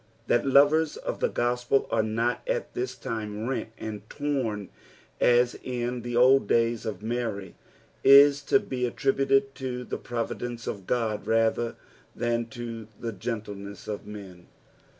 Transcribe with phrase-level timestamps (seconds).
[0.25, 4.69] That lovers of the gospel are not at this time rent and torn
[5.19, 7.53] as in the old days of Mary,
[8.03, 11.75] is to be attributed to the providence of Qod rather
[12.15, 14.47] than to the gentleness of men.